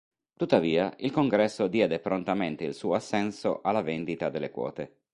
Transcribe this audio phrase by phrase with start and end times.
[0.35, 5.01] Tuttavia, il Congresso diede prontamente il suo assenso alla vendita delle quote.